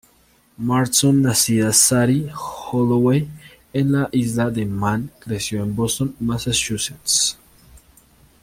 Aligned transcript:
Marston, 0.57 1.21
nacida 1.21 1.71
Sadie 1.71 2.27
Holloway 2.33 3.27
en 3.71 3.91
la 3.91 4.09
Isla 4.11 4.49
de 4.49 4.65
Man, 4.65 5.11
creció 5.19 5.61
en 5.61 5.75
Boston, 5.75 6.15
Massachusetts. 6.19 7.37